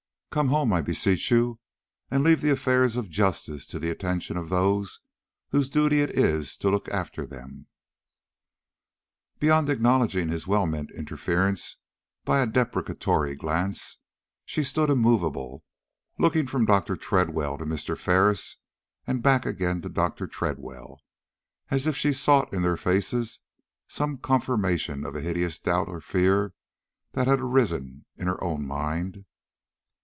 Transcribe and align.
Come 0.31 0.47
home, 0.47 0.71
I 0.71 0.79
beseech 0.81 1.29
you, 1.29 1.59
and 2.09 2.23
leave 2.23 2.39
the 2.39 2.51
affairs 2.53 2.95
of 2.95 3.09
justice 3.09 3.67
to 3.67 3.77
the 3.79 3.89
attention 3.89 4.37
of 4.37 4.47
those 4.47 5.01
whose 5.49 5.67
duty 5.67 5.99
it 5.99 6.11
is 6.17 6.55
to 6.59 6.69
look 6.69 6.87
after 6.87 7.25
them." 7.25 7.67
But 9.33 9.39
beyond 9.41 9.69
acknowledging 9.69 10.29
his 10.29 10.47
well 10.47 10.65
meant 10.65 10.89
interference 10.91 11.79
by 12.23 12.39
a 12.39 12.47
deprecatory 12.47 13.35
glance, 13.35 13.97
she 14.45 14.63
stood 14.63 14.89
immovable, 14.89 15.65
looking 16.17 16.47
from 16.47 16.63
Dr. 16.65 16.95
Tredwell 16.95 17.57
to 17.57 17.65
Mr. 17.65 17.97
Ferris, 17.97 18.55
and 19.05 19.21
back 19.21 19.45
again 19.45 19.81
to 19.81 19.89
Dr. 19.89 20.27
Tredwell, 20.27 21.01
as 21.69 21.85
if 21.85 21.97
she 21.97 22.13
sought 22.13 22.53
in 22.53 22.61
their 22.61 22.77
faces 22.77 23.41
some 23.89 24.17
confirmation 24.17 25.05
of 25.05 25.13
a 25.13 25.19
hideous 25.19 25.59
doubt 25.59 25.89
or 25.89 25.99
fear 25.99 26.53
that 27.15 27.27
had 27.27 27.41
arisen 27.41 28.05
in 28.15 28.27
her 28.27 28.41
own 28.41 28.65
mind. 28.65 29.25